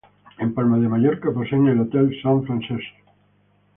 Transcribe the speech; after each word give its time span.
En 0.39 0.51
Palma 0.55 0.79
de 0.79 0.87
Mallorca 0.93 1.31
poseen 1.35 1.67
el 1.73 1.81
Hotel 1.83 2.09
Sant 2.23 2.43
Francesc. 2.49 2.95